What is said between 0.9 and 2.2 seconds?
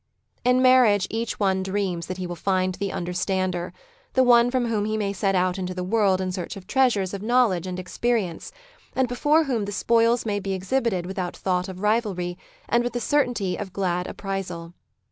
each one dreams that